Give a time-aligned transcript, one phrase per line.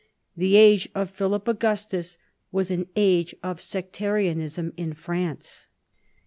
[0.35, 2.17] The age of Philip Augustus
[2.51, 5.67] was an age of Sectarianism in France.